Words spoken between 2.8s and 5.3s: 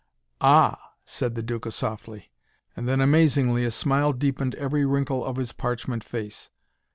then, amazingly, a smile deepened every wrinkle